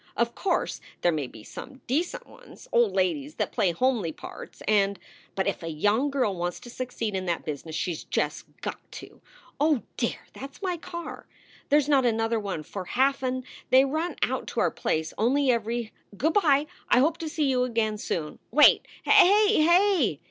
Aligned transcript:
Of 0.17 0.33
course 0.33 0.81
there 1.01 1.11
may 1.11 1.27
be 1.27 1.43
some 1.43 1.81
decent 1.85 2.25
ones, 2.25 2.67
old 2.71 2.93
ladies 2.95 3.35
that 3.35 3.51
play 3.51 3.71
homely 3.71 4.11
parts 4.11 4.63
and 4.67 4.97
but 5.35 5.45
if 5.45 5.61
a 5.61 5.67
young 5.69 6.09
girl 6.09 6.35
wants 6.35 6.59
to 6.61 6.71
succeed 6.71 7.13
in 7.13 7.25
that 7.27 7.45
business 7.45 7.75
she 7.75 7.91
s 7.91 8.03
just 8.05 8.45
got 8.61 8.79
to 8.93 9.21
Oh 9.59 9.83
dear! 9.97 10.21
that 10.33 10.49
s 10.55 10.61
my 10.63 10.75
car. 10.77 11.27
There 11.69 11.79
snot 11.79 12.03
another 12.07 12.39
one 12.39 12.63
for 12.63 12.85
half 12.85 13.21
an 13.21 13.43
They 13.69 13.85
run 13.85 14.15
out 14.23 14.47
to 14.47 14.59
our 14.59 14.71
place 14.71 15.13
only 15.19 15.51
every 15.51 15.93
Good 16.17 16.33
by. 16.33 16.65
I 16.89 16.97
hope 16.97 17.19
to 17.19 17.29
see 17.29 17.45
you 17.47 17.63
again 17.63 17.99
soon. 17.99 18.39
Wait! 18.49 18.87
Hay! 19.03 19.61
Hay!" 19.61 20.19